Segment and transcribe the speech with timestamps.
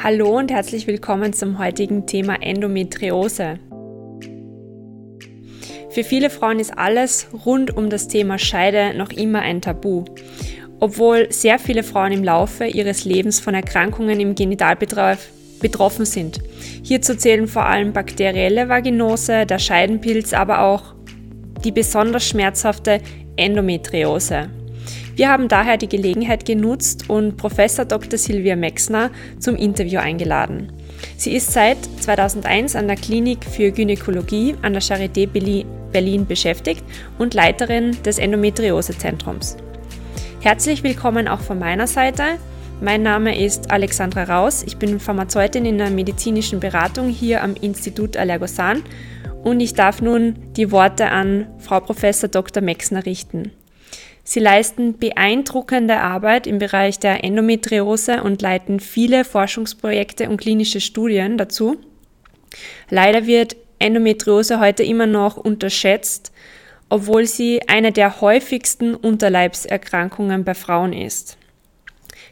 [0.00, 3.58] Hallo und herzlich willkommen zum heutigen Thema Endometriose.
[5.90, 10.04] Für viele Frauen ist alles rund um das Thema Scheide noch immer ein Tabu.
[10.78, 15.18] Obwohl sehr viele Frauen im Laufe ihres Lebens von Erkrankungen im Genitalbereich
[15.60, 16.40] betroffen sind.
[16.84, 20.94] Hierzu zählen vor allem bakterielle Vaginose, der Scheidenpilz, aber auch
[21.64, 23.00] die besonders schmerzhafte
[23.34, 24.50] Endometriose.
[25.16, 28.18] Wir haben daher die Gelegenheit genutzt und Professor Dr.
[28.18, 30.72] Silvia Mexner zum Interview eingeladen.
[31.16, 35.28] Sie ist seit 2001 an der Klinik für Gynäkologie an der Charité
[35.92, 36.84] Berlin beschäftigt
[37.16, 39.56] und Leiterin des Endometriosezentrums.
[40.40, 42.24] Herzlich willkommen auch von meiner Seite.
[42.80, 44.64] Mein Name ist Alexandra Raus.
[44.66, 48.82] Ich bin Pharmazeutin in der medizinischen Beratung hier am Institut Allergosan
[49.44, 52.64] und ich darf nun die Worte an Frau Professor Dr.
[52.64, 53.52] Mexner richten.
[54.24, 61.36] Sie leisten beeindruckende Arbeit im Bereich der Endometriose und leiten viele Forschungsprojekte und klinische Studien
[61.36, 61.76] dazu.
[62.88, 66.32] Leider wird Endometriose heute immer noch unterschätzt,
[66.88, 71.36] obwohl sie eine der häufigsten Unterleibserkrankungen bei Frauen ist.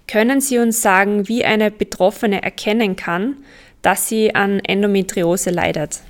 [0.08, 3.36] Können Sie uns sagen, wie eine Betroffene erkennen kann,
[3.82, 6.00] dass sie an Endometriose leidet?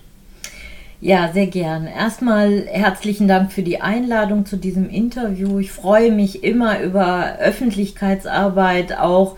[1.05, 1.89] Ja, sehr gern.
[1.89, 5.59] Erstmal herzlichen Dank für die Einladung zu diesem Interview.
[5.59, 9.34] Ich freue mich immer über Öffentlichkeitsarbeit, auch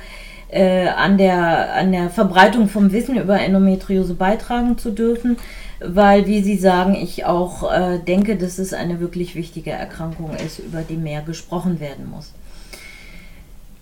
[0.50, 5.38] äh, an, der, an der Verbreitung vom Wissen über Endometriose beitragen zu dürfen,
[5.80, 10.58] weil, wie Sie sagen, ich auch äh, denke, dass es eine wirklich wichtige Erkrankung ist,
[10.58, 12.34] über die mehr gesprochen werden muss.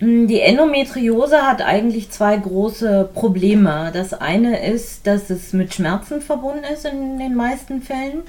[0.03, 3.92] Hm, die Endometriose hat eigentlich zwei große Probleme.
[3.95, 8.23] Das eine ist, dass es mit Schmerzen verbunden ist in den meisten Fällen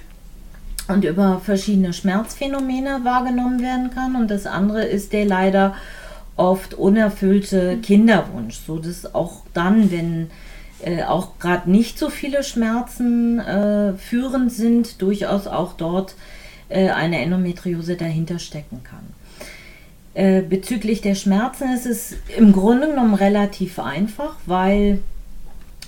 [0.87, 4.15] und über verschiedene Schmerzphänomene wahrgenommen werden kann.
[4.15, 5.73] Und das andere ist der leider
[6.37, 10.29] oft unerfüllte Kinderwunsch, so dass auch dann, wenn
[10.83, 16.13] äh, auch gerade nicht so viele Schmerzen äh, führend sind, durchaus auch dort
[16.69, 19.12] äh, eine Endometriose dahinter stecken kann.
[20.15, 24.99] Äh, bezüglich der Schmerzen ist es im Grunde genommen relativ einfach, weil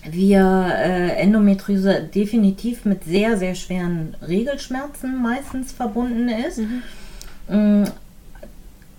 [0.09, 6.59] wir äh, Endometriose definitiv mit sehr, sehr schweren Regelschmerzen meistens verbunden ist.
[6.59, 6.81] Mhm.
[7.49, 7.83] Mm,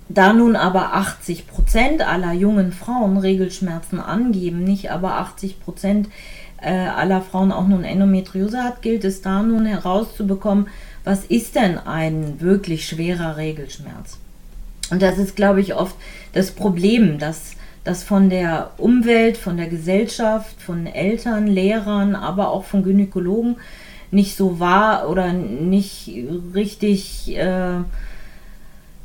[0.08, 6.08] da nun aber 80 Prozent aller jungen Frauen Regelschmerzen angeben, nicht aber 80 Prozent
[6.60, 10.68] äh, aller Frauen auch nun Endometriose hat, gilt es da nun herauszubekommen,
[11.02, 14.18] was ist denn ein wirklich schwerer Regelschmerz?
[14.90, 15.96] Und das ist, glaube ich, oft
[16.32, 17.52] das Problem, dass
[17.84, 23.56] das von der Umwelt, von der Gesellschaft, von Eltern, Lehrern, aber auch von Gynäkologen
[24.10, 26.10] nicht so wahr oder nicht
[26.54, 27.80] richtig äh,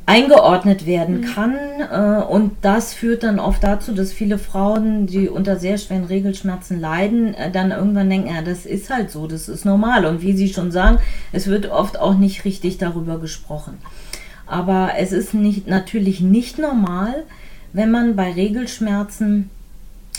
[0.05, 1.25] eingeordnet werden mhm.
[1.25, 1.55] kann.
[1.91, 6.79] Äh, und das führt dann oft dazu, dass viele Frauen, die unter sehr schweren Regelschmerzen
[6.79, 10.05] leiden, äh, dann irgendwann denken, ja, das ist halt so, das ist normal.
[10.05, 10.97] Und wie Sie schon sagen,
[11.31, 13.77] es wird oft auch nicht richtig darüber gesprochen.
[14.51, 17.23] Aber es ist nicht, natürlich nicht normal,
[17.71, 19.49] wenn man bei Regelschmerzen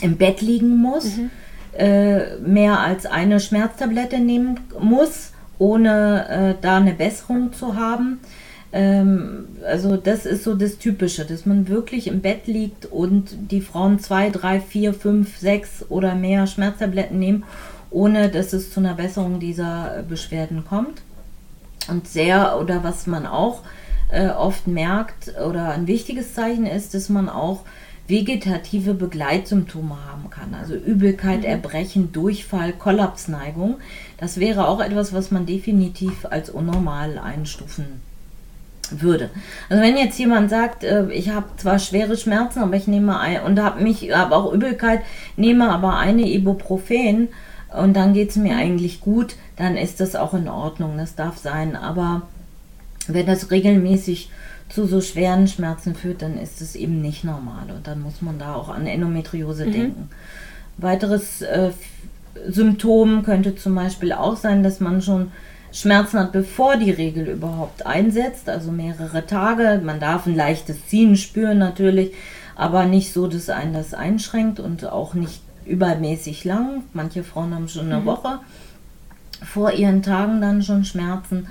[0.01, 1.29] im Bett liegen muss, mhm.
[1.77, 8.21] äh, mehr als eine Schmerztablette nehmen muss, ohne äh, da eine Besserung zu haben.
[8.71, 13.61] Ähm, also das ist so das Typische, dass man wirklich im Bett liegt und die
[13.61, 17.43] Frauen zwei, drei, vier, fünf, sechs oder mehr Schmerztabletten nehmen,
[17.91, 21.03] ohne dass es zu einer Besserung dieser Beschwerden kommt.
[21.87, 23.61] Und sehr, oder was man auch
[24.13, 27.61] äh, oft merkt oder ein wichtiges Zeichen ist, dass man auch
[28.07, 30.53] vegetative Begleitsymptome haben kann.
[30.53, 31.45] Also Übelkeit, mhm.
[31.45, 33.77] Erbrechen, Durchfall, Kollapsneigung.
[34.17, 38.01] Das wäre auch etwas, was man definitiv als unnormal einstufen
[38.91, 39.29] würde.
[39.69, 43.41] Also wenn jetzt jemand sagt, äh, ich habe zwar schwere Schmerzen, aber ich nehme ein
[43.43, 45.01] und habe mich, habe auch Übelkeit,
[45.37, 47.29] nehme aber eine Ibuprofen
[47.75, 50.97] und dann geht es mir eigentlich gut, dann ist das auch in Ordnung.
[50.97, 51.75] Das darf sein.
[51.75, 52.23] Aber
[53.07, 54.29] wenn das regelmäßig
[54.69, 58.39] zu so schweren Schmerzen führt, dann ist es eben nicht normal und dann muss man
[58.39, 59.71] da auch an Endometriose mhm.
[59.71, 60.09] denken.
[60.77, 61.71] Weiteres äh,
[62.47, 65.31] Symptom könnte zum Beispiel auch sein, dass man schon
[65.71, 69.81] Schmerzen hat, bevor die Regel überhaupt einsetzt, also mehrere Tage.
[69.83, 72.13] Man darf ein leichtes Ziehen spüren natürlich,
[72.55, 76.83] aber nicht so, dass einen das einschränkt und auch nicht übermäßig lang.
[76.93, 78.05] Manche Frauen haben schon eine mhm.
[78.05, 78.39] Woche
[79.43, 81.47] vor ihren Tagen dann schon Schmerzen.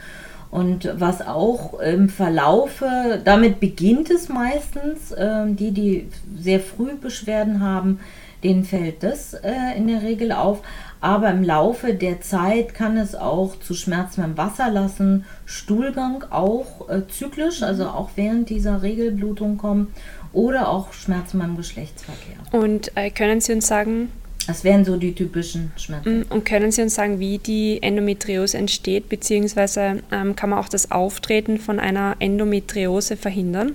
[0.52, 6.08] Und was auch im Verlaufe, damit beginnt es meistens, äh, die, die
[6.38, 8.00] sehr früh Beschwerden haben,
[8.44, 10.60] denen fällt das äh, in der Regel auf.
[11.00, 17.08] Aber im Laufe der Zeit kann es auch zu Schmerzen beim Wasserlassen, Stuhlgang auch äh,
[17.08, 19.94] zyklisch, also auch während dieser Regelblutung kommen
[20.34, 22.36] oder auch Schmerzen beim Geschlechtsverkehr.
[22.52, 24.10] Und äh, können Sie uns sagen,
[24.46, 26.20] das wären so die typischen Schmerzen.
[26.20, 30.68] Mm, und können Sie uns sagen, wie die Endometriose entsteht, beziehungsweise ähm, kann man auch
[30.68, 33.74] das Auftreten von einer Endometriose verhindern?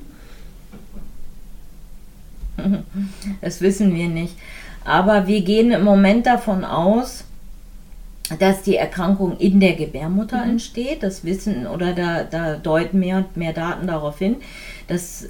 [3.42, 4.34] Das wissen wir nicht.
[4.84, 7.26] Aber wir gehen im Moment davon aus,
[8.40, 10.52] dass die Erkrankung in der Gebärmutter mhm.
[10.52, 11.04] entsteht.
[11.04, 14.38] Das wissen oder da, da deuten mehr und mehr Daten darauf hin.
[14.88, 15.28] Dass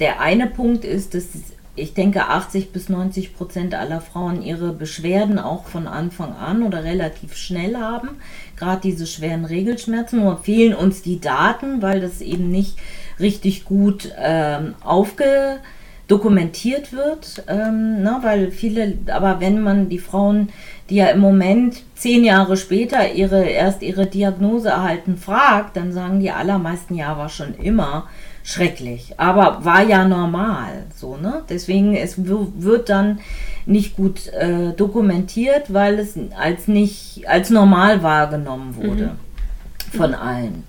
[0.00, 1.26] der eine Punkt ist, dass
[1.76, 6.84] ich denke, 80 bis 90 Prozent aller Frauen ihre Beschwerden auch von Anfang an oder
[6.84, 8.10] relativ schnell haben.
[8.56, 10.20] Gerade diese schweren Regelschmerzen.
[10.20, 12.78] Nur fehlen uns die Daten, weil das eben nicht
[13.18, 15.58] richtig gut ähm, aufge
[16.06, 20.50] dokumentiert wird, ähm, ne, weil viele, aber wenn man die Frauen,
[20.90, 26.20] die ja im Moment zehn Jahre später ihre erst ihre Diagnose erhalten, fragt, dann sagen
[26.20, 28.06] die allermeisten ja war schon immer
[28.44, 31.42] schrecklich, aber war ja normal, so ne.
[31.48, 33.18] Deswegen es wird dann
[33.64, 39.12] nicht gut äh, dokumentiert, weil es als nicht als normal wahrgenommen wurde
[39.92, 39.96] mhm.
[39.96, 40.64] von allen.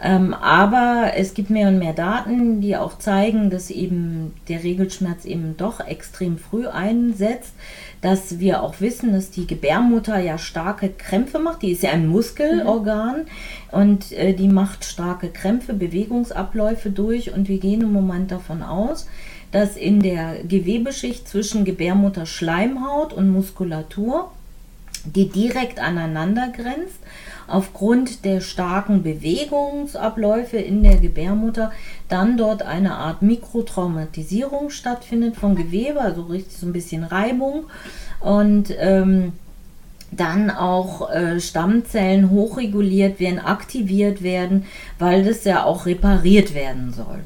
[0.00, 5.24] Ähm, aber es gibt mehr und mehr Daten, die auch zeigen, dass eben der Regelschmerz
[5.24, 7.54] eben doch extrem früh einsetzt.
[8.00, 11.62] Dass wir auch wissen, dass die Gebärmutter ja starke Krämpfe macht.
[11.62, 13.78] Die ist ja ein Muskelorgan mhm.
[13.78, 17.32] und äh, die macht starke Krämpfe, Bewegungsabläufe durch.
[17.32, 19.08] Und wir gehen im Moment davon aus,
[19.50, 24.30] dass in der Gewebeschicht zwischen Gebärmutter Schleimhaut und Muskulatur,
[25.04, 26.98] die direkt aneinander grenzt,
[27.48, 31.72] aufgrund der starken Bewegungsabläufe in der Gebärmutter
[32.08, 37.64] dann dort eine Art Mikrotraumatisierung stattfindet von Gewebe, also richtig so ein bisschen Reibung
[38.20, 39.32] und ähm,
[40.10, 44.64] dann auch äh, Stammzellen hochreguliert werden, aktiviert werden,
[44.98, 47.20] weil das ja auch repariert werden soll.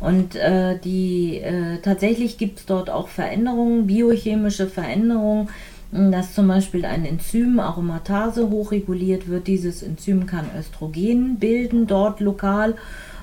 [0.00, 5.48] Und äh, die äh, tatsächlich gibt es dort auch Veränderungen, biochemische Veränderungen,
[5.92, 9.46] dass zum Beispiel ein Enzym Aromatase hochreguliert wird.
[9.46, 12.74] Dieses Enzym kann Östrogen bilden, dort lokal,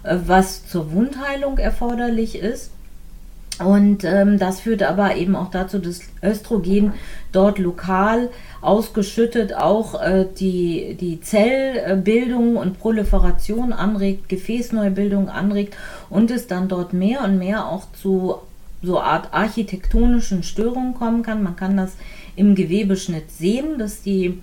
[0.04, 2.72] äh, was zur Wundheilung erforderlich ist.
[3.64, 6.94] Und ähm, das führt aber eben auch dazu, dass Östrogen
[7.32, 8.30] dort lokal
[8.62, 15.76] ausgeschüttet auch äh, die, die Zellbildung und Proliferation anregt, Gefäßneubildung anregt
[16.10, 18.40] und es dann dort mehr und mehr auch zu
[18.82, 21.44] so Art architektonischen Störungen kommen kann.
[21.44, 21.94] Man kann das
[22.36, 24.42] im Gewebeschnitt sehen, dass die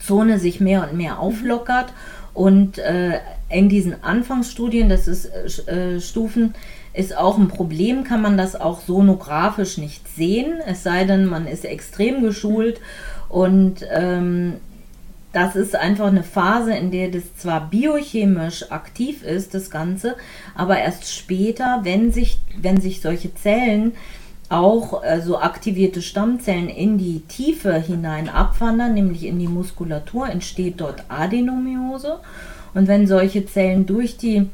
[0.00, 1.92] Zone sich mehr und mehr auflockert.
[2.34, 5.26] Und äh, in diesen Anfangsstudien, das ist
[5.68, 6.54] äh, Stufen,
[6.96, 11.46] ist auch ein Problem, kann man das auch sonografisch nicht sehen, es sei denn, man
[11.46, 12.80] ist extrem geschult
[13.28, 14.54] und ähm,
[15.32, 20.16] das ist einfach eine Phase, in der das zwar biochemisch aktiv ist, das Ganze,
[20.54, 23.92] aber erst später, wenn sich, wenn sich solche Zellen
[24.48, 30.80] auch äh, so aktivierte Stammzellen in die Tiefe hinein abwandern, nämlich in die Muskulatur, entsteht
[30.80, 32.18] dort Adenomiose.
[32.74, 34.48] Und wenn solche Zellen durch die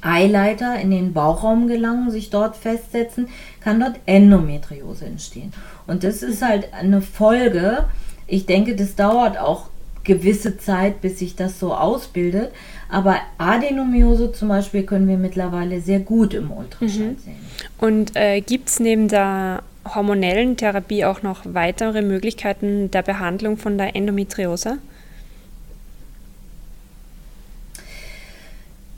[0.00, 3.28] Eileiter in den Bauchraum gelangen, sich dort festsetzen,
[3.60, 5.52] kann dort Endometriose entstehen.
[5.86, 7.86] Und das ist halt eine Folge.
[8.26, 9.68] Ich denke, das dauert auch
[10.04, 12.52] gewisse Zeit, bis sich das so ausbildet.
[12.88, 17.18] Aber Adenomiose zum Beispiel können wir mittlerweile sehr gut im Ultraschall mhm.
[17.18, 17.36] sehen.
[17.78, 19.62] Und äh, gibt es neben der
[19.94, 24.78] hormonellen Therapie auch noch weitere Möglichkeiten der Behandlung von der Endometriose?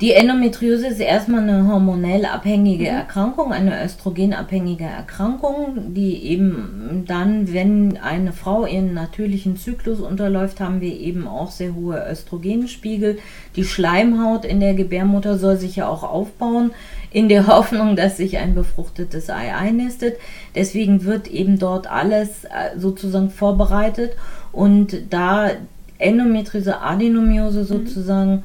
[0.02, 2.96] Die Endometriose ist erstmal eine hormonell abhängige mhm.
[2.98, 10.82] Erkrankung, eine östrogenabhängige Erkrankung, die eben dann, wenn eine Frau ihren natürlichen Zyklus unterläuft, haben
[10.82, 13.18] wir eben auch sehr hohe Östrogenspiegel.
[13.56, 16.72] Die Schleimhaut in der Gebärmutter soll sich ja auch aufbauen,
[17.10, 20.16] in der Hoffnung, dass sich ein befruchtetes Ei einnistet.
[20.54, 24.12] Deswegen wird eben dort alles äh, sozusagen vorbereitet
[24.52, 25.52] und da
[25.96, 27.64] Endometriose, Adenomiose mhm.
[27.64, 28.42] sozusagen mhm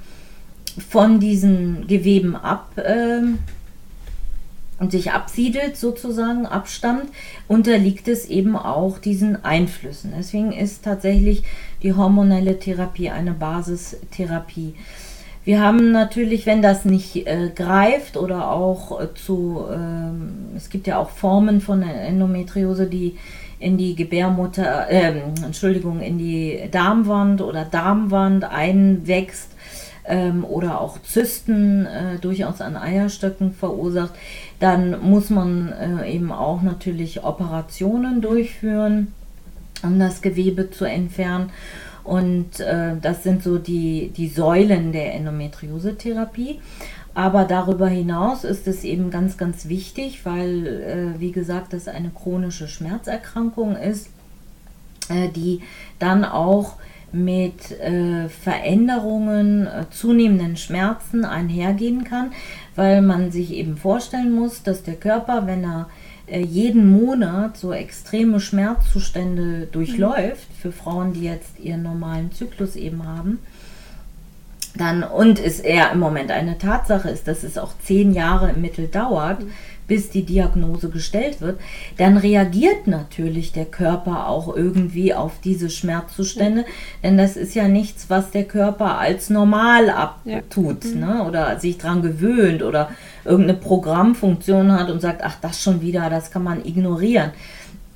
[0.82, 3.22] von diesen Geweben ab äh,
[4.80, 7.06] und sich absiedelt sozusagen, abstammt,
[7.48, 10.12] unterliegt es eben auch diesen Einflüssen.
[10.18, 11.44] Deswegen ist tatsächlich
[11.84, 14.74] die hormonelle Therapie eine Basistherapie.
[15.44, 20.88] Wir haben natürlich, wenn das nicht äh, greift oder auch äh, zu, äh, es gibt
[20.88, 23.18] ja auch Formen von Endometriose, die
[23.60, 29.52] in die Gebärmutter, ähm, Entschuldigung, in die Darmwand oder Darmwand einwächst
[30.06, 34.14] ähm, oder auch Zysten äh, durchaus an Eierstöcken verursacht,
[34.60, 39.14] dann muss man äh, eben auch natürlich Operationen durchführen,
[39.84, 41.52] um das Gewebe zu entfernen.
[42.04, 46.60] Und äh, das sind so die, die Säulen der Endometriose-Therapie.
[47.14, 52.10] Aber darüber hinaus ist es eben ganz, ganz wichtig, weil, äh, wie gesagt, das eine
[52.10, 54.10] chronische Schmerzerkrankung ist,
[55.10, 55.62] äh, die
[56.00, 56.76] dann auch
[57.12, 62.32] mit äh, Veränderungen, äh, zunehmenden Schmerzen einhergehen kann,
[62.76, 65.90] weil man sich eben vorstellen muss, dass der Körper, wenn er
[66.28, 70.56] äh, jeden Monat so extreme Schmerzzustände durchläuft, mhm.
[70.62, 73.40] für Frauen, die jetzt ihren normalen Zyklus eben haben,
[74.78, 78.62] dann und es eher im Moment eine Tatsache ist, dass es auch zehn Jahre im
[78.62, 79.52] Mittel dauert, mhm
[79.92, 81.60] bis die Diagnose gestellt wird,
[81.98, 86.64] dann reagiert natürlich der Körper auch irgendwie auf diese Schmerzzustände,
[87.04, 90.96] denn das ist ja nichts, was der Körper als normal abtut ja.
[90.96, 91.24] ne?
[91.26, 92.92] oder sich daran gewöhnt oder
[93.26, 97.32] irgendeine Programmfunktion hat und sagt, ach, das schon wieder, das kann man ignorieren.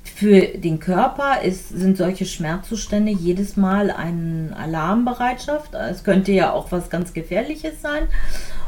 [0.04, 5.74] Für den Körper ist, sind solche Schmerzzustände jedes Mal eine Alarmbereitschaft.
[5.74, 8.02] Es könnte ja auch was ganz Gefährliches sein.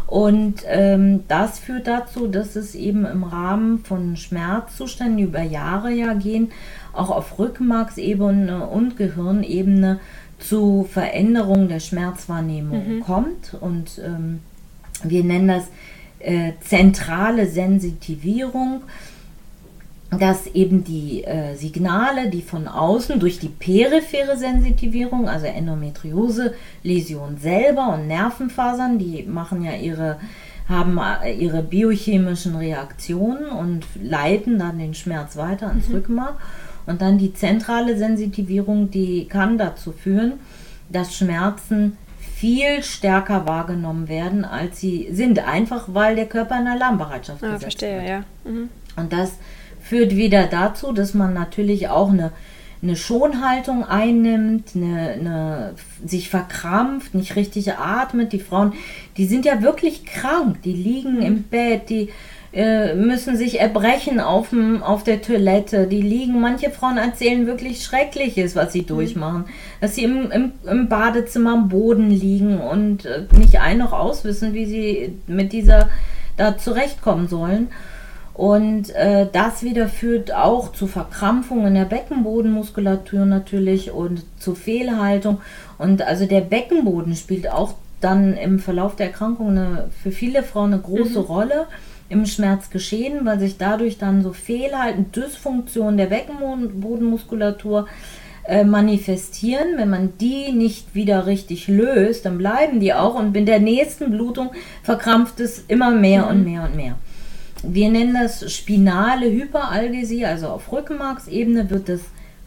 [0.08, 5.92] Und ähm, das führt dazu, dass es eben im Rahmen von Schmerzzuständen, die über Jahre
[5.92, 6.50] ja gehen,
[6.94, 10.00] auch auf Rückenmarksebene und Gehirnebene
[10.38, 13.00] zu Veränderungen der Schmerzwahrnehmung mhm.
[13.00, 13.54] kommt.
[13.60, 14.40] Und ähm,
[15.04, 15.64] wir nennen das
[16.20, 18.84] äh, zentrale Sensitivierung
[20.10, 27.36] dass eben die äh, Signale, die von außen durch die periphere Sensitivierung, also Endometriose, Läsion
[27.36, 30.18] selber und Nervenfasern, die machen ja ihre
[30.68, 35.94] haben äh, ihre biochemischen Reaktionen und leiten dann den Schmerz weiter ins mhm.
[35.94, 36.36] Rückenmark.
[36.86, 40.34] Und dann die zentrale Sensitivierung, die kann dazu führen,
[40.88, 41.96] dass Schmerzen
[42.34, 47.62] viel stärker wahrgenommen werden, als sie sind, einfach weil der Körper in Alarmbereitschaft ah, gesetzt
[47.62, 48.08] verstehe, wird.
[48.08, 48.24] ja.
[48.44, 48.68] Mhm.
[48.96, 49.32] Und das
[49.88, 52.32] führt wieder dazu, dass man natürlich auch eine,
[52.82, 58.32] eine Schonhaltung einnimmt, eine, eine, sich verkrampft, nicht richtig atmet.
[58.32, 58.74] Die Frauen,
[59.16, 62.10] die sind ja wirklich krank, die liegen im Bett, die
[62.52, 67.84] äh, müssen sich erbrechen auf, dem, auf der Toilette, die liegen, manche Frauen erzählen wirklich
[67.84, 68.86] Schreckliches, was sie mhm.
[68.86, 69.44] durchmachen,
[69.80, 74.54] dass sie im, im, im Badezimmer am Boden liegen und äh, nicht ein noch auswissen,
[74.54, 75.88] wie sie mit dieser
[76.36, 77.68] da zurechtkommen sollen.
[78.38, 85.40] Und äh, das wieder führt auch zu Verkrampfungen der Beckenbodenmuskulatur natürlich und zu Fehlhaltung.
[85.76, 90.72] Und also der Beckenboden spielt auch dann im Verlauf der Erkrankung eine, für viele Frauen
[90.72, 91.24] eine große mhm.
[91.24, 91.66] Rolle
[92.08, 97.88] im Schmerzgeschehen, weil sich dadurch dann so Fehlhalten, Dysfunktion der Beckenbodenmuskulatur
[98.46, 99.78] äh, manifestieren.
[99.78, 104.12] Wenn man die nicht wieder richtig löst, dann bleiben die auch und mit der nächsten
[104.12, 104.50] Blutung
[104.84, 106.28] verkrampft es immer mehr mhm.
[106.28, 106.94] und mehr und mehr.
[107.62, 112.00] Wir nennen das spinale Hyperalgesie, also auf Rückenmarksebene wird das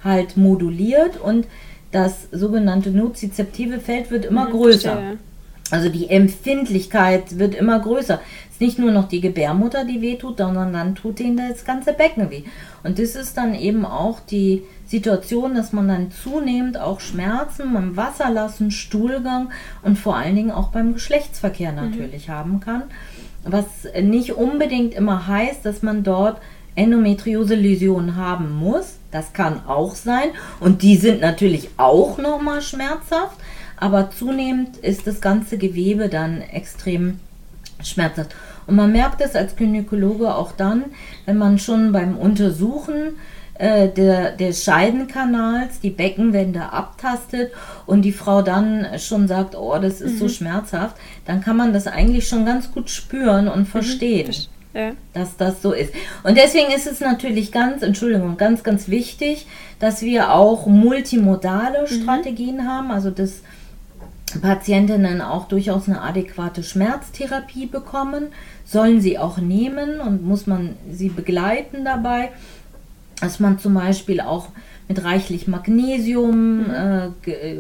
[0.03, 1.48] halt moduliert und
[1.91, 5.18] das sogenannte nozizeptive Feld wird immer größer.
[5.70, 8.20] Also die Empfindlichkeit wird immer größer.
[8.50, 11.94] Es ist nicht nur noch die Gebärmutter, die wehtut, sondern dann tut ihnen das ganze
[11.94, 12.44] Becken weh.
[12.84, 17.96] Und das ist dann eben auch die Situation, dass man dann zunehmend auch Schmerzen beim
[17.96, 19.51] Wasserlassen, Stuhlgang
[19.82, 21.89] und vor allen Dingen auch beim Geschlechtsverkehr mhm.
[21.89, 22.34] natürlich mhm.
[22.34, 22.84] haben kann
[23.43, 23.65] was
[24.01, 26.41] nicht unbedingt immer heißt, dass man dort
[26.75, 28.95] Endometriose-Läsionen haben muss.
[29.12, 30.29] Das kann auch sein.
[30.60, 33.38] Und die sind natürlich auch nochmal schmerzhaft.
[33.77, 37.19] Aber zunehmend ist das ganze Gewebe dann extrem
[37.83, 38.36] schmerzhaft.
[38.67, 40.86] Und man merkt es als Gynäkologe auch dann,
[41.25, 43.15] wenn man schon beim Untersuchen
[43.55, 47.51] äh, der, des Scheidenkanals die Beckenwände abtastet
[47.86, 50.20] und die Frau dann schon sagt, oh, das ist mhm.
[50.20, 53.65] so schmerzhaft, dann kann man das eigentlich schon ganz gut spüren und mhm.
[53.65, 54.27] verstehen.
[54.27, 54.51] Mhm.
[54.74, 54.91] Ja.
[55.12, 55.93] dass das so ist.
[56.24, 59.46] Und deswegen ist es natürlich ganz, Entschuldigung, ganz, ganz wichtig,
[59.79, 61.88] dass wir auch multimodale mhm.
[61.88, 63.41] Strategien haben, also dass
[64.39, 68.27] Patientinnen auch durchaus eine adäquate Schmerztherapie bekommen,
[68.63, 72.29] sollen sie auch nehmen und muss man sie begleiten dabei
[73.22, 74.50] dass man zum Beispiel auch
[74.88, 76.70] mit reichlich Magnesium mhm.
[76.70, 77.58] äh, äh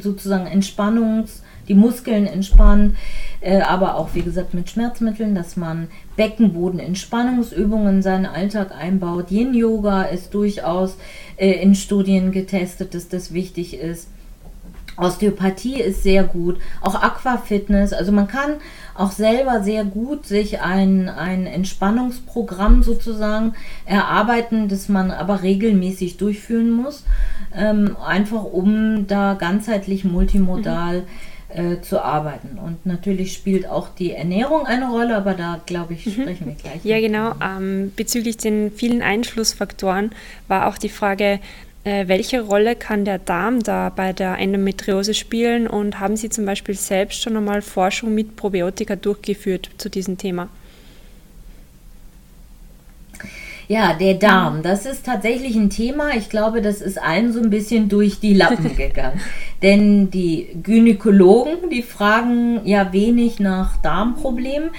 [0.00, 2.96] sozusagen Entspannungs, die Muskeln entspannen,
[3.40, 9.30] äh, aber auch wie gesagt mit Schmerzmitteln, dass man Beckenbodenentspannungsübungen in seinen Alltag einbaut.
[9.30, 10.96] Yin-Yoga ist durchaus
[11.36, 14.08] äh, in Studien getestet, dass das wichtig ist.
[14.96, 17.92] Osteopathie ist sehr gut, auch Aquafitness.
[17.92, 18.56] Also man kann
[18.94, 23.54] auch selber sehr gut sich ein, ein Entspannungsprogramm sozusagen
[23.86, 27.04] erarbeiten, das man aber regelmäßig durchführen muss,
[27.54, 31.06] ähm, einfach um da ganzheitlich multimodal mhm.
[31.54, 32.58] Äh, zu arbeiten.
[32.58, 36.22] Und natürlich spielt auch die Ernährung eine Rolle, aber da glaube ich, mhm.
[36.22, 36.82] sprechen wir gleich.
[36.82, 37.34] Ja, genau.
[37.42, 40.12] Ähm, bezüglich den vielen Einflussfaktoren
[40.48, 41.40] war auch die Frage,
[41.84, 46.46] Äh, welche Rolle kann der Darm da bei der Endometriose spielen und haben Sie zum
[46.46, 50.48] Beispiel selbst schon einmal Forschung mit Probiotika durchgeführt zu diesem Thema?
[53.68, 56.14] Ja, der Darm, das ist tatsächlich ein Thema.
[56.16, 59.20] Ich glaube, das ist allen so ein bisschen durch die Lappen gegangen.
[59.62, 64.70] Denn die Gynäkologen, die fragen ja wenig nach Darmproblemen.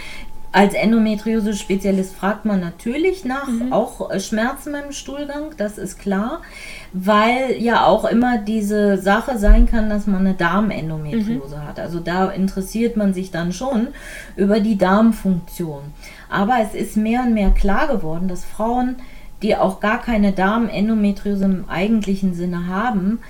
[0.56, 3.74] Als Endometriose-Spezialist fragt man natürlich nach mhm.
[3.74, 6.44] auch äh, Schmerzen beim Stuhlgang, das ist klar,
[6.94, 11.68] weil ja auch immer diese Sache sein kann, dass man eine Darmendometriose mhm.
[11.68, 11.80] hat.
[11.80, 13.88] Also da interessiert man sich dann schon
[14.36, 15.82] über die Darmfunktion.
[16.30, 18.98] Aber es ist mehr und mehr klar geworden, dass Frauen,
[19.42, 23.22] die auch gar keine Darmendometriose im eigentlichen Sinne haben,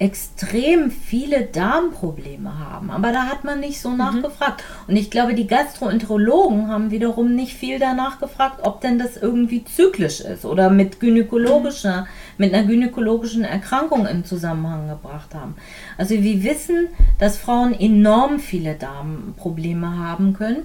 [0.00, 2.90] extrem viele Darmprobleme haben.
[2.90, 3.98] Aber da hat man nicht so mhm.
[3.98, 4.64] nachgefragt.
[4.88, 9.64] Und ich glaube, die Gastroenterologen haben wiederum nicht viel danach gefragt, ob denn das irgendwie
[9.64, 12.06] zyklisch ist oder mit gynäkologischer, mhm.
[12.38, 15.54] mit einer gynäkologischen Erkrankung in Zusammenhang gebracht haben.
[15.96, 16.88] Also wir wissen,
[17.20, 20.64] dass Frauen enorm viele Darmprobleme haben können.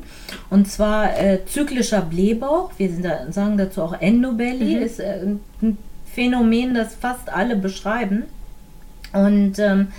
[0.50, 4.82] Und zwar äh, zyklischer Blähbauch, wir da, sagen dazu auch Endobelly, mhm.
[4.82, 5.22] ist äh,
[5.62, 5.78] ein
[6.12, 8.24] Phänomen, das fast alle beschreiben.
[9.14, 9.90] Und ähm,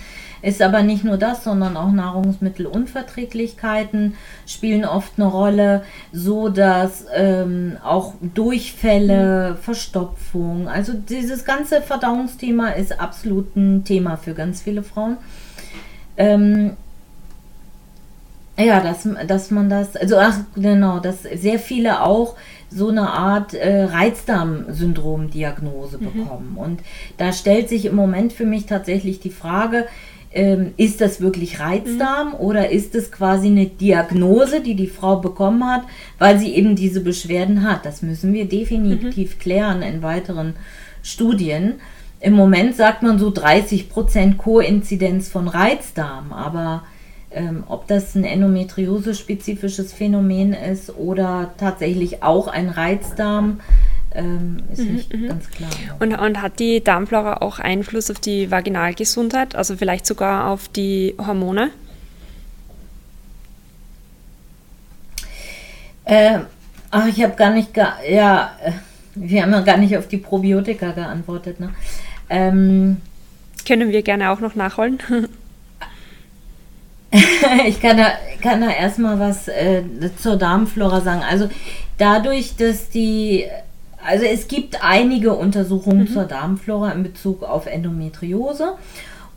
[0.41, 4.15] ist aber nicht nur das, sondern auch Nahrungsmittelunverträglichkeiten
[4.47, 12.99] spielen oft eine Rolle, so dass ähm, auch Durchfälle, Verstopfung, also dieses ganze Verdauungsthema ist
[12.99, 15.17] absolut ein Thema für ganz viele Frauen.
[16.17, 16.75] Ähm,
[18.57, 22.35] ja, dass, dass man das, also ach, genau, dass sehr viele auch
[22.71, 26.03] so eine Art äh, Reizdarmsyndrom-Diagnose mhm.
[26.03, 26.55] bekommen.
[26.55, 26.79] Und
[27.17, 29.85] da stellt sich im Moment für mich tatsächlich die Frage,
[30.33, 32.35] ähm, ist das wirklich Reizdarm mhm.
[32.35, 35.81] oder ist es quasi eine Diagnose, die die Frau bekommen hat,
[36.19, 37.85] weil sie eben diese Beschwerden hat?
[37.85, 39.39] Das müssen wir definitiv mhm.
[39.39, 40.53] klären in weiteren
[41.03, 41.75] Studien.
[42.21, 46.83] Im Moment sagt man so 30 Prozent Koinzidenz von Reizdarm, aber
[47.33, 53.61] ähm, ob das ein endometriose-spezifisches Phänomen ist oder tatsächlich auch ein Reizdarm,
[54.13, 55.27] ähm, ist mhm, nicht mhm.
[55.27, 55.69] ganz klar.
[55.99, 61.15] Und, und, hat die Darmflora auch Einfluss auf die Vaginalgesundheit, also vielleicht sogar auf die
[61.17, 61.71] Hormone?
[66.03, 66.39] Äh,
[66.89, 68.71] ach, ich habe gar nicht, gar, ja, äh,
[69.15, 71.59] wir haben ja gar nicht auf die Probiotika geantwortet.
[71.59, 71.69] Ne?
[72.29, 72.97] Ähm,
[73.65, 74.99] Können wir gerne auch noch nachholen.
[77.67, 78.07] ich kann da,
[78.41, 79.83] kann da erstmal was äh,
[80.17, 81.21] zur Darmflora sagen.
[81.29, 81.49] Also
[81.97, 83.45] dadurch, dass die,
[84.05, 86.07] also es gibt einige Untersuchungen mhm.
[86.07, 88.73] zur Darmflora in Bezug auf Endometriose.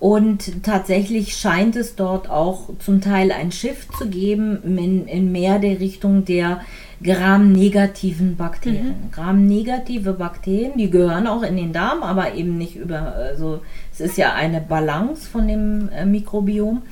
[0.00, 5.58] Und tatsächlich scheint es dort auch zum Teil ein Shift zu geben in, in mehr
[5.58, 6.60] der Richtung der
[7.02, 8.88] Gram-negativen Bakterien.
[8.88, 9.10] Mhm.
[9.12, 13.60] Gram-negative Bakterien, die gehören auch in den Darm, aber eben nicht über, also
[13.92, 16.82] es ist ja eine Balance von dem äh, Mikrobiom.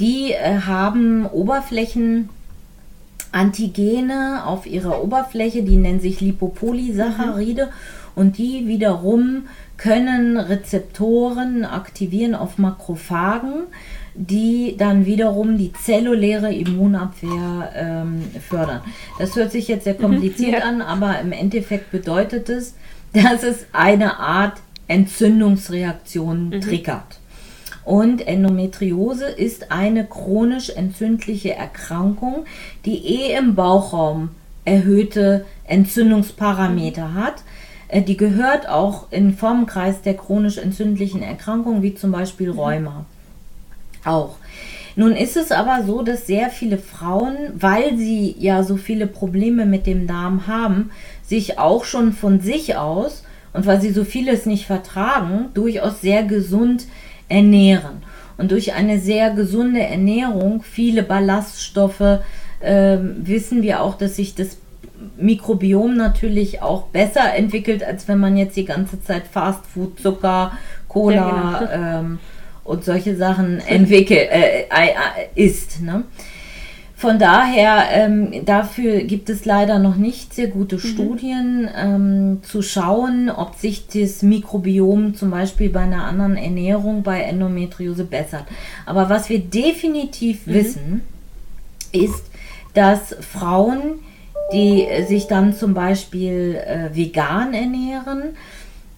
[0.00, 2.28] Die äh, haben Oberflächen.
[3.34, 7.70] Antigene auf ihrer Oberfläche, die nennen sich Lipopolysaccharide mhm.
[8.14, 13.64] und die wiederum können Rezeptoren aktivieren auf Makrophagen,
[14.14, 18.82] die dann wiederum die zelluläre Immunabwehr ähm, fördern.
[19.18, 20.68] Das hört sich jetzt sehr kompliziert ja.
[20.68, 22.74] an, aber im Endeffekt bedeutet es,
[23.12, 26.60] dass es eine Art Entzündungsreaktion mhm.
[26.60, 27.18] triggert.
[27.84, 32.44] Und Endometriose ist eine chronisch entzündliche Erkrankung,
[32.84, 34.30] die eh im Bauchraum
[34.64, 37.42] erhöhte Entzündungsparameter hat.
[37.88, 42.58] Äh, die gehört auch in Formenkreis der chronisch entzündlichen Erkrankungen, wie zum Beispiel mhm.
[42.58, 43.04] Rheuma.
[44.04, 44.36] Auch.
[44.96, 49.66] Nun ist es aber so, dass sehr viele Frauen, weil sie ja so viele Probleme
[49.66, 50.90] mit dem Darm haben,
[51.24, 56.22] sich auch schon von sich aus und weil sie so vieles nicht vertragen, durchaus sehr
[56.22, 56.86] gesund
[57.34, 58.02] ernähren.
[58.36, 62.20] Und durch eine sehr gesunde Ernährung, viele Ballaststoffe,
[62.60, 64.58] äh, wissen wir auch, dass sich das
[65.16, 70.52] Mikrobiom natürlich auch besser entwickelt, als wenn man jetzt die ganze Zeit Fastfood, Zucker,
[70.88, 71.72] Cola ja, genau.
[71.72, 72.18] ähm,
[72.64, 74.94] und solche Sachen entwickelt, äh, äh,
[75.34, 75.82] isst.
[75.82, 76.04] Ne?
[77.04, 80.80] Von daher, ähm, dafür gibt es leider noch nicht sehr gute mhm.
[80.80, 87.20] Studien, ähm, zu schauen, ob sich das Mikrobiom zum Beispiel bei einer anderen Ernährung bei
[87.20, 88.44] Endometriose bessert.
[88.86, 90.54] Aber was wir definitiv mhm.
[90.54, 91.00] wissen,
[91.92, 92.24] ist,
[92.72, 93.98] dass Frauen,
[94.54, 98.22] die sich dann zum Beispiel äh, vegan ernähren,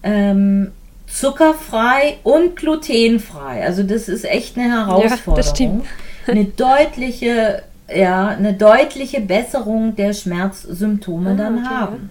[0.03, 0.71] ähm,
[1.07, 3.65] zuckerfrei und glutenfrei.
[3.65, 5.81] Also das ist echt eine Herausforderung.
[6.25, 11.67] Ja, eine deutliche ja, eine deutliche Besserung der Schmerzsymptome oh, dann okay.
[11.67, 12.09] haben.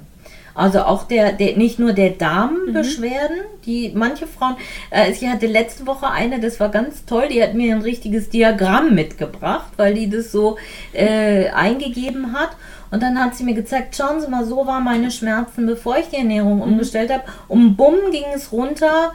[0.57, 3.63] Also auch der, der nicht nur der Darmbeschwerden, mhm.
[3.67, 4.57] die manche Frauen,
[4.91, 8.31] äh, ich hatte letzte Woche eine, das war ganz toll, die hat mir ein richtiges
[8.31, 10.57] Diagramm mitgebracht, weil die das so
[10.95, 12.51] äh, eingegeben hat.
[12.91, 16.07] Und dann hat sie mir gezeigt, schauen Sie mal, so waren meine Schmerzen, bevor ich
[16.07, 16.63] die Ernährung mhm.
[16.63, 17.25] umgestellt habe.
[17.49, 19.13] Und bumm ging es runter,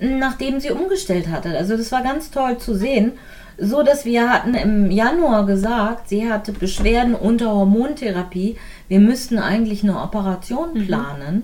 [0.00, 1.56] nachdem sie umgestellt hatte.
[1.56, 3.12] Also das war ganz toll zu sehen.
[3.60, 8.56] So dass wir hatten im Januar gesagt, sie hatte Beschwerden unter Hormontherapie.
[8.88, 10.86] Wir müssten eigentlich eine Operation mhm.
[10.86, 11.34] planen.
[11.34, 11.42] Mhm.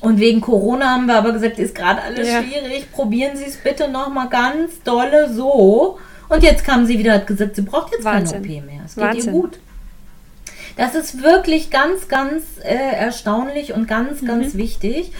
[0.00, 2.42] Und wegen Corona haben wir aber gesagt, ist gerade alles ja.
[2.42, 2.90] schwierig.
[2.92, 5.98] Probieren Sie es bitte noch mal ganz dolle so.
[6.28, 8.42] Und jetzt kam sie wieder, hat gesagt, sie braucht jetzt Wahnsinn.
[8.42, 8.82] keine OP mehr.
[8.86, 9.34] Es geht Wahnsinn.
[9.34, 9.58] ihr gut.
[10.76, 14.26] Das ist wirklich ganz, ganz äh, erstaunlich und ganz, mhm.
[14.26, 15.12] ganz wichtig.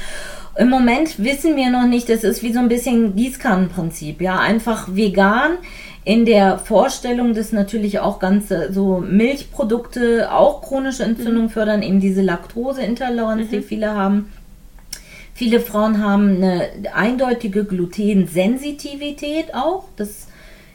[0.56, 4.94] Im Moment wissen wir noch nicht, das ist wie so ein bisschen Gießkannenprinzip, ja, einfach
[4.94, 5.58] vegan
[6.04, 11.50] in der Vorstellung, dass natürlich auch ganze so Milchprodukte auch chronische Entzündung mhm.
[11.50, 13.50] fördern, eben diese Laktoseintoleranz, mhm.
[13.50, 14.32] die viele haben.
[15.34, 19.84] Viele Frauen haben eine eindeutige Glutensensitivität auch.
[19.96, 20.28] Das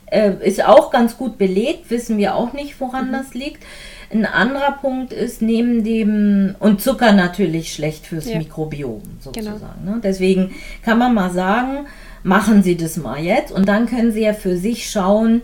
[0.08, 3.14] äh, ist auch ganz gut belegt, wissen wir auch nicht, woran mhm.
[3.14, 3.64] das liegt.
[4.12, 8.38] Ein anderer Punkt ist neben dem, und Zucker natürlich schlecht fürs ja.
[8.38, 9.60] Mikrobiom sozusagen.
[9.84, 9.96] Genau.
[9.96, 10.02] Ne?
[10.04, 11.88] Deswegen kann man mal sagen,
[12.26, 15.44] machen Sie das mal jetzt und dann können Sie ja für sich schauen,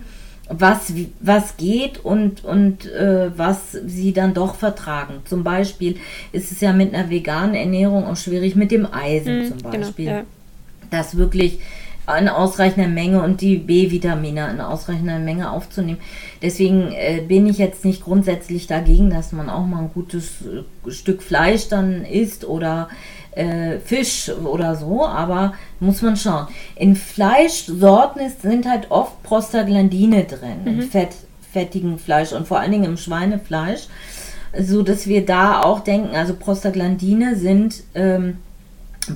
[0.49, 5.21] was, was geht und, und äh, was sie dann doch vertragen.
[5.23, 5.95] Zum Beispiel
[6.33, 9.69] ist es ja mit einer veganen Ernährung auch schwierig mit dem Eisen mm, zum genau,
[9.69, 10.05] Beispiel.
[10.05, 10.25] Genau, ja.
[10.89, 11.59] Das wirklich
[12.19, 15.99] in ausreichender Menge und die B-Vitamine in ausreichender Menge aufzunehmen.
[16.41, 20.91] Deswegen äh, bin ich jetzt nicht grundsätzlich dagegen, dass man auch mal ein gutes äh,
[20.91, 22.89] Stück Fleisch dann isst oder
[23.31, 26.47] äh, Fisch oder so, aber muss man schauen.
[26.75, 30.67] In Fleischsorten sind halt oft Prostaglandine drin, mhm.
[30.67, 31.09] in Fett,
[31.51, 33.87] fettigen Fleisch und vor allen Dingen im Schweinefleisch,
[34.59, 38.37] so dass wir da auch denken, also Prostaglandine sind ähm,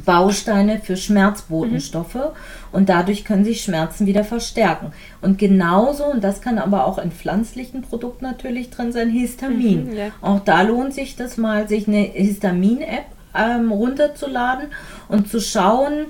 [0.04, 2.32] Bausteine für Schmerzbotenstoffe mhm.
[2.72, 4.94] und dadurch können sich Schmerzen wieder verstärken.
[5.22, 9.92] Und genauso, und das kann aber auch in pflanzlichen Produkten natürlich drin sein, Histamin.
[9.92, 10.08] Mhm, ja.
[10.22, 14.68] Auch da lohnt sich das mal, sich eine Histamin-App ähm, runterzuladen
[15.08, 16.08] und zu schauen,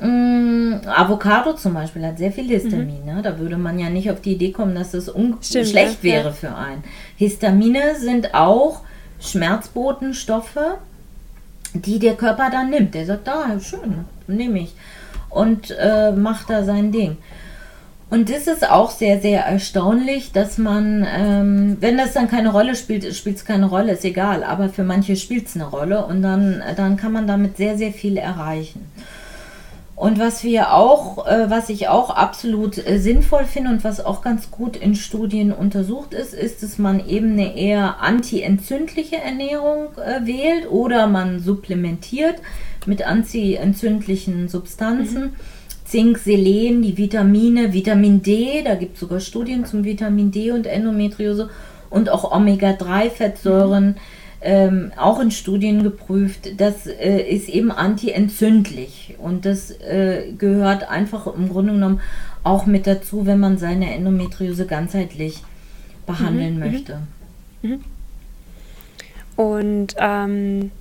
[0.00, 3.00] mh, mm, Avocado zum Beispiel hat sehr viel Histamin.
[3.00, 3.14] Mhm.
[3.16, 3.22] Ne?
[3.22, 6.32] Da würde man ja nicht auf die Idee kommen, dass das Stimmt, schlecht ja, wäre
[6.32, 6.84] für einen.
[7.16, 8.80] Histamine sind auch
[9.20, 10.58] Schmerzbotenstoffe
[11.74, 12.94] die der Körper dann nimmt.
[12.94, 14.74] Der sagt, ah, schön, nehme ich.
[15.30, 17.16] Und äh, macht da sein Ding.
[18.12, 22.74] Und das ist auch sehr, sehr erstaunlich, dass man, ähm, wenn das dann keine Rolle
[22.74, 24.44] spielt, spielt es keine Rolle, ist egal.
[24.44, 27.90] Aber für manche spielt es eine Rolle und dann, dann kann man damit sehr, sehr
[27.90, 28.84] viel erreichen.
[29.96, 34.20] Und was wir auch, äh, was ich auch absolut äh, sinnvoll finde und was auch
[34.20, 40.26] ganz gut in Studien untersucht ist, ist, dass man eben eine eher antientzündliche Ernährung äh,
[40.26, 42.42] wählt oder man supplementiert
[42.84, 45.22] mit antientzündlichen Substanzen.
[45.22, 45.36] Mhm.
[45.92, 50.66] Zink, Selen, die Vitamine, Vitamin D, da gibt es sogar Studien zum Vitamin D und
[50.66, 51.50] Endometriose
[51.90, 53.88] und auch Omega-3-Fettsäuren.
[53.88, 53.94] Mhm
[54.44, 61.28] ähm, auch in Studien geprüft, das äh, ist eben antientzündlich und das äh, gehört einfach
[61.28, 62.00] im Grunde genommen
[62.42, 65.44] auch mit dazu, wenn man seine Endometriose ganzheitlich
[66.06, 66.72] behandeln mhm, mhm.
[66.72, 66.98] möchte.
[67.62, 67.84] Mhm.
[69.36, 70.72] Und ähm,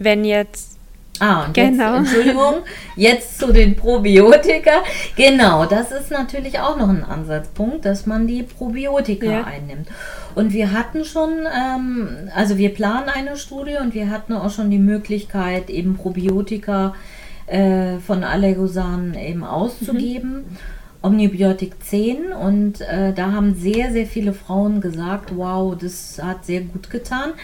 [0.00, 0.77] wenn jetzt
[1.20, 1.96] Ah, und genau.
[1.96, 2.54] jetzt, Entschuldigung,
[2.96, 4.82] jetzt zu den Probiotika.
[5.16, 9.44] Genau, das ist natürlich auch noch ein Ansatzpunkt, dass man die Probiotika ja.
[9.44, 9.88] einnimmt.
[10.34, 14.70] Und wir hatten schon, ähm, also wir planen eine Studie und wir hatten auch schon
[14.70, 16.94] die Möglichkeit, eben Probiotika
[17.46, 20.44] äh, von Allergosan eben auszugeben.
[20.48, 20.56] Mhm.
[21.00, 26.62] Omnibiotik 10 und äh, da haben sehr, sehr viele Frauen gesagt, wow, das hat sehr
[26.62, 27.34] gut getan.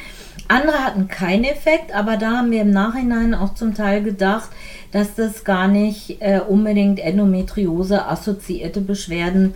[0.49, 4.51] Andere hatten keinen Effekt, aber da haben wir im Nachhinein auch zum Teil gedacht,
[4.93, 9.55] dass das gar nicht äh, unbedingt Endometriose-assoziierte Beschwerden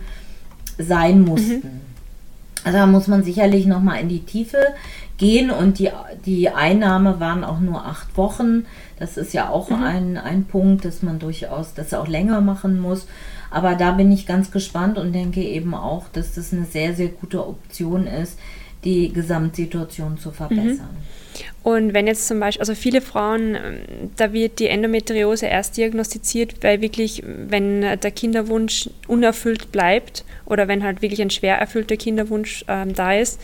[0.77, 1.53] sein mussten.
[1.53, 1.81] Mhm.
[2.63, 4.57] Also da muss man sicherlich nochmal in die Tiefe
[5.17, 5.91] gehen und die,
[6.25, 8.65] die Einnahme waren auch nur acht Wochen.
[8.97, 9.83] Das ist ja auch mhm.
[9.83, 13.07] ein, ein Punkt, dass man durchaus das auch länger machen muss.
[13.51, 17.09] Aber da bin ich ganz gespannt und denke eben auch, dass das eine sehr, sehr
[17.09, 18.37] gute Option ist,
[18.83, 20.89] die Gesamtsituation zu verbessern.
[20.91, 21.19] Mhm.
[21.63, 23.79] Und wenn jetzt zum Beispiel, also viele Frauen, ähm,
[24.15, 30.83] da wird die Endometriose erst diagnostiziert, weil wirklich, wenn der Kinderwunsch unerfüllt bleibt oder wenn
[30.83, 33.39] halt wirklich ein schwer erfüllter Kinderwunsch ähm, da ist,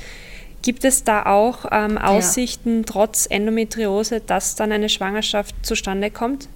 [0.62, 2.84] gibt es da auch ähm, Aussichten ja.
[2.88, 6.48] trotz Endometriose, dass dann eine Schwangerschaft zustande kommt?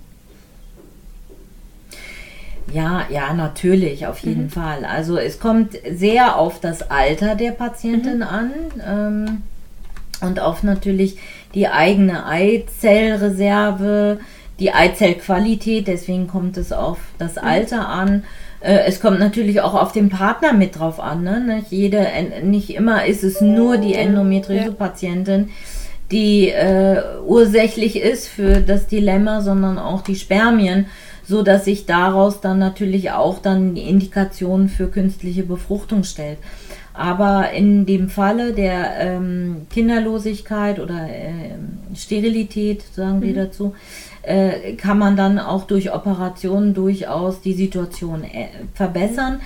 [2.74, 4.50] Ja, ja, natürlich, auf jeden mhm.
[4.50, 4.86] Fall.
[4.86, 8.24] Also es kommt sehr auf das Alter der Patientin mhm.
[8.24, 8.52] an
[8.88, 9.44] ähm,
[10.22, 11.18] und auf natürlich
[11.56, 14.20] die eigene Eizellreserve,
[14.60, 17.44] die Eizellqualität, deswegen kommt es auf das mhm.
[17.44, 18.24] Alter an.
[18.62, 21.24] Äh, es kommt natürlich auch auf den Partner mit drauf an.
[21.24, 21.40] Ne?
[21.40, 22.06] Nicht, jede,
[22.44, 25.50] nicht immer ist es nur die Endometriose-Patientin,
[26.12, 30.88] die äh, ursächlich ist für das Dilemma, sondern auch die Spermien,
[31.30, 36.40] so dass sich daraus dann natürlich auch dann die Indikation für künstliche Befruchtung stellt.
[36.94, 41.52] Aber in dem Falle der ähm, Kinderlosigkeit oder äh,
[41.96, 43.22] Sterilität, sagen mhm.
[43.22, 43.76] wir dazu,
[44.24, 49.40] äh, kann man dann auch durch Operationen durchaus die Situation äh, verbessern.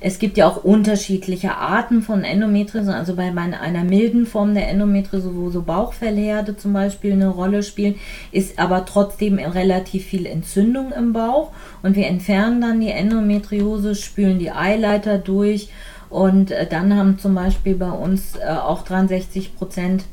[0.00, 5.34] Es gibt ja auch unterschiedliche Arten von Endometriose, also bei einer milden Form der Endometriose,
[5.34, 7.96] wo so Bauchfellherde zum Beispiel eine Rolle spielen,
[8.30, 11.50] ist aber trotzdem relativ viel Entzündung im Bauch
[11.82, 15.68] und wir entfernen dann die Endometriose, spülen die Eileiter durch
[16.10, 20.04] und äh, dann haben zum Beispiel bei uns äh, auch 63 Prozent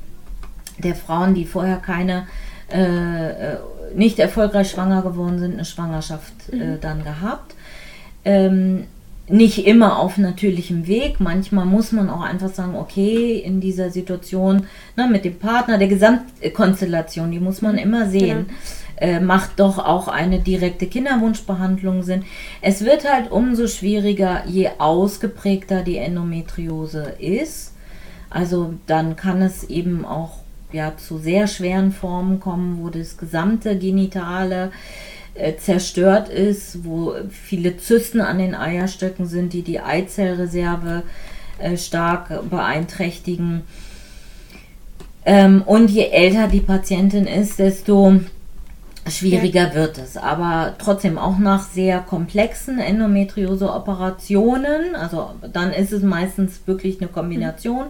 [0.79, 2.27] der Frauen, die vorher keine
[2.69, 3.57] äh,
[3.93, 6.79] nicht erfolgreich schwanger geworden sind, eine Schwangerschaft mhm.
[6.81, 7.55] dann gehabt.
[8.25, 8.87] Ähm,
[9.27, 11.19] nicht immer auf natürlichem Weg.
[11.19, 15.87] Manchmal muss man auch einfach sagen, okay, in dieser Situation ne, mit dem Partner, der
[15.87, 18.47] Gesamtkonstellation, die muss man immer sehen.
[18.47, 18.59] Genau.
[18.97, 22.23] Äh, macht doch auch eine direkte Kinderwunschbehandlung Sinn.
[22.61, 27.73] Es wird halt umso schwieriger, je ausgeprägter die Endometriose ist.
[28.29, 30.39] Also dann kann es eben auch
[30.71, 34.71] ja, zu sehr schweren Formen kommen, wo das gesamte Genitale
[35.35, 41.03] äh, zerstört ist, wo viele Zysten an den Eierstöcken sind, die die Eizellreserve
[41.59, 43.61] äh, stark beeinträchtigen.
[45.25, 48.21] Ähm, und je älter die Patientin ist, desto
[49.07, 50.15] schwieriger wird es.
[50.17, 57.87] Aber trotzdem auch nach sehr komplexen Endometriose-Operationen, also dann ist es meistens wirklich eine Kombination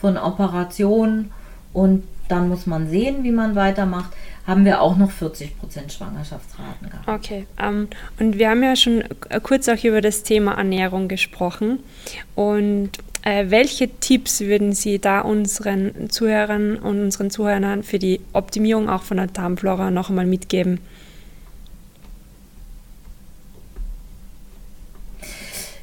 [0.00, 1.30] von Operationen
[1.72, 4.10] und dann muss man sehen, wie man weitermacht
[4.48, 5.50] haben wir auch noch 40%
[5.90, 7.06] Schwangerschaftsraten gehabt.
[7.06, 7.86] Okay, ähm,
[8.18, 9.04] und wir haben ja schon
[9.42, 11.80] kurz auch über das Thema Ernährung gesprochen.
[12.34, 12.90] Und
[13.22, 19.02] äh, welche Tipps würden Sie da unseren Zuhörern und unseren Zuhörern für die Optimierung auch
[19.02, 20.80] von der Darmflora noch einmal mitgeben?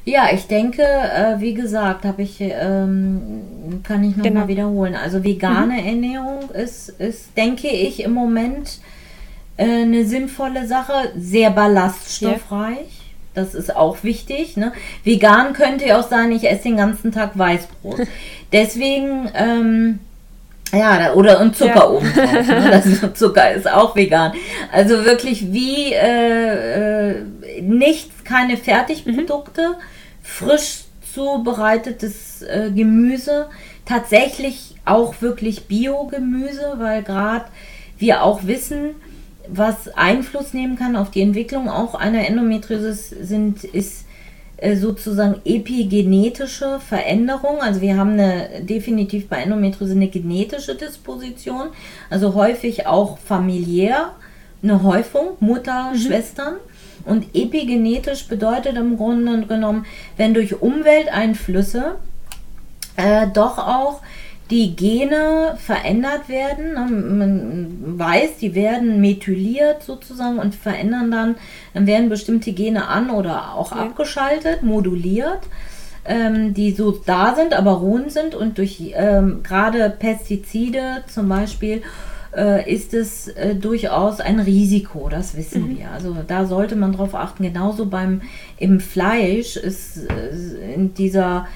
[0.04, 3.42] Ja, ich denke, äh, wie gesagt, habe ich, ähm,
[3.82, 4.48] kann ich nochmal genau.
[4.48, 4.94] wiederholen.
[4.94, 5.86] Also vegane mhm.
[5.86, 8.78] Ernährung ist, ist, denke ich, im Moment
[9.56, 12.78] äh, eine sinnvolle Sache, sehr ballaststoffreich.
[12.78, 13.04] Ja.
[13.34, 14.56] Das ist auch wichtig.
[14.56, 14.72] Ne?
[15.04, 18.00] Vegan könnte ja auch sein, ich esse den ganzen Tag Weißbrot.
[18.52, 19.98] Deswegen, ähm,
[20.72, 21.88] ja, oder und Zucker ja.
[21.88, 22.46] oben drauf.
[22.46, 22.70] Ne?
[22.70, 24.32] Das, Zucker ist auch vegan.
[24.72, 27.22] Also wirklich wie äh, äh,
[27.60, 29.68] nichts, keine Fertigprodukte.
[29.70, 30.85] Mhm frisch
[31.16, 33.46] zubereitetes äh, Gemüse,
[33.86, 37.46] tatsächlich auch wirklich Biogemüse, weil gerade
[37.96, 38.96] wir auch wissen,
[39.48, 44.04] was Einfluss nehmen kann auf die Entwicklung auch einer Endometriose sind, ist
[44.58, 47.60] äh, sozusagen epigenetische Veränderung.
[47.60, 51.68] Also wir haben eine definitiv bei Endometriose eine genetische Disposition,
[52.10, 54.10] also häufig auch familiär
[54.62, 55.98] eine Häufung, Mutter, mhm.
[55.98, 56.56] Schwestern.
[57.06, 61.94] Und epigenetisch bedeutet im Grunde genommen, wenn durch Umwelteinflüsse
[62.96, 64.02] äh, doch auch
[64.50, 66.74] die Gene verändert werden.
[66.74, 71.36] Ne, man weiß, die werden methyliert sozusagen und verändern dann,
[71.74, 73.78] dann werden bestimmte Gene an oder auch ja.
[73.78, 75.40] abgeschaltet, moduliert,
[76.04, 81.82] ähm, die so da sind, aber ruhend sind und durch ähm, gerade Pestizide zum Beispiel
[82.36, 85.78] äh, ist es äh, durchaus ein Risiko, das wissen mhm.
[85.78, 85.90] wir.
[85.90, 87.42] Also da sollte man drauf achten.
[87.42, 88.22] Genauso beim
[88.58, 91.46] im Fleisch ist äh, in dieser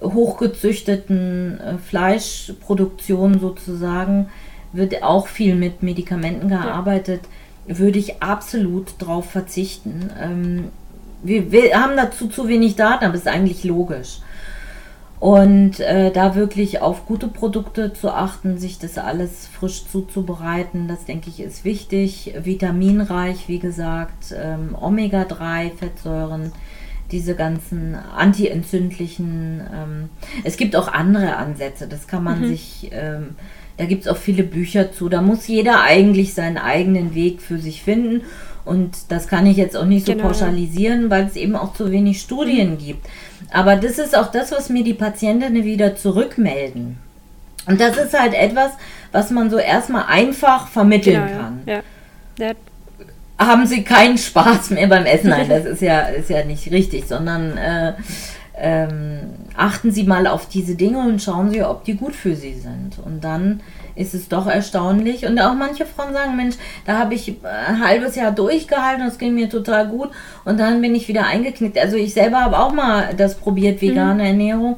[0.00, 4.28] hochgezüchteten äh, Fleischproduktion sozusagen
[4.72, 7.20] wird auch viel mit Medikamenten gearbeitet.
[7.66, 7.78] Ja.
[7.78, 10.10] Würde ich absolut drauf verzichten.
[10.20, 10.64] Ähm,
[11.22, 14.20] wir, wir haben dazu zu wenig Daten, aber es ist eigentlich logisch.
[15.18, 21.06] Und äh, da wirklich auf gute Produkte zu achten, sich das alles frisch zuzubereiten, das
[21.06, 22.34] denke ich ist wichtig.
[22.42, 26.52] Vitaminreich, wie gesagt, ähm, Omega-3-Fettsäuren,
[27.12, 29.62] diese ganzen antientzündlichen.
[29.72, 30.08] Ähm,
[30.44, 32.48] es gibt auch andere Ansätze, das kann man mhm.
[32.48, 33.36] sich, ähm,
[33.78, 35.08] da gibt es auch viele Bücher zu.
[35.08, 38.22] Da muss jeder eigentlich seinen eigenen Weg für sich finden.
[38.66, 40.24] Und das kann ich jetzt auch nicht so genau.
[40.24, 42.78] pauschalisieren, weil es eben auch zu wenig Studien mhm.
[42.78, 43.06] gibt.
[43.52, 46.98] Aber das ist auch das, was mir die Patientinnen wieder zurückmelden.
[47.66, 48.72] Und das ist halt etwas,
[49.12, 51.62] was man so erstmal einfach vermitteln genau, kann.
[51.66, 51.80] Ja.
[52.38, 52.52] Ja.
[53.38, 55.30] Haben sie keinen Spaß mehr beim Essen?
[55.30, 57.92] Nein, das ist ja, ist ja nicht richtig, sondern äh,
[58.56, 59.20] ähm,
[59.56, 62.98] achten Sie mal auf diese Dinge und schauen Sie, ob die gut für Sie sind.
[63.04, 63.60] Und dann
[63.96, 65.26] ist es doch erstaunlich.
[65.26, 69.34] Und auch manche Frauen sagen, Mensch, da habe ich ein halbes Jahr durchgehalten, das ging
[69.34, 70.10] mir total gut
[70.44, 71.78] und dann bin ich wieder eingeknickt.
[71.78, 74.28] Also ich selber habe auch mal das probiert, vegane mhm.
[74.28, 74.76] Ernährung.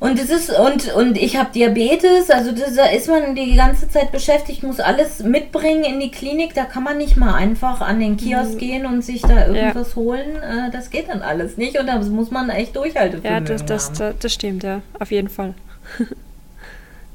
[0.00, 3.88] Und es ist, und, und ich habe Diabetes, also das, da ist man die ganze
[3.88, 6.52] Zeit beschäftigt, muss alles mitbringen in die Klinik.
[6.52, 8.58] Da kann man nicht mal einfach an den Kiosk mhm.
[8.58, 9.96] gehen und sich da irgendwas ja.
[9.96, 10.36] holen.
[10.36, 13.22] Äh, das geht dann alles nicht und da muss man echt durchhalten.
[13.24, 15.54] Ja, das, das, das, das stimmt, ja, auf jeden Fall.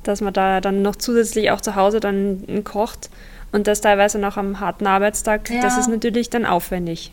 [0.10, 3.12] Dass man da dann noch zusätzlich auch zu Hause dann kocht
[3.52, 5.62] und das teilweise noch am harten Arbeitstag, ja.
[5.62, 7.12] das ist natürlich dann aufwendig.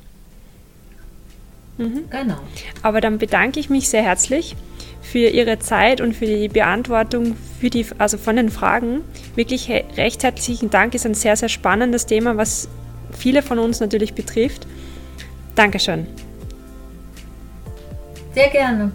[1.77, 2.05] Mhm.
[2.11, 2.37] Genau.
[2.83, 4.57] Aber dann bedanke ich mich sehr herzlich
[5.03, 9.03] für Ihre Zeit und für die Beantwortung für die, also von den Fragen.
[9.35, 10.95] Wirklich recht herzlichen Dank.
[10.95, 12.69] Ist ein sehr, sehr spannendes Thema, was
[13.17, 14.67] viele von uns natürlich betrifft.
[15.55, 16.07] Dankeschön.
[18.35, 18.91] Sehr gerne.